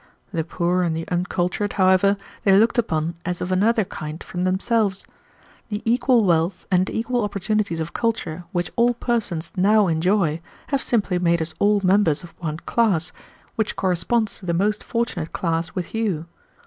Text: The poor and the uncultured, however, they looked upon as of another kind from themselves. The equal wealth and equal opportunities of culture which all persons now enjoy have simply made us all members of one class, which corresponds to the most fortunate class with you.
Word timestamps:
The 0.33 0.43
poor 0.43 0.81
and 0.81 0.95
the 0.97 1.07
uncultured, 1.09 1.73
however, 1.73 2.17
they 2.43 2.57
looked 2.57 2.79
upon 2.79 3.13
as 3.23 3.39
of 3.39 3.51
another 3.51 3.85
kind 3.85 4.23
from 4.23 4.45
themselves. 4.45 5.05
The 5.69 5.83
equal 5.85 6.23
wealth 6.23 6.65
and 6.71 6.89
equal 6.89 7.23
opportunities 7.23 7.79
of 7.79 7.93
culture 7.93 8.43
which 8.51 8.71
all 8.75 8.95
persons 8.95 9.51
now 9.55 9.85
enjoy 9.85 10.41
have 10.69 10.81
simply 10.81 11.19
made 11.19 11.39
us 11.39 11.53
all 11.59 11.81
members 11.83 12.23
of 12.23 12.33
one 12.39 12.57
class, 12.57 13.11
which 13.55 13.75
corresponds 13.75 14.39
to 14.39 14.47
the 14.47 14.55
most 14.55 14.83
fortunate 14.83 15.33
class 15.33 15.75
with 15.75 15.93
you. 15.93 16.25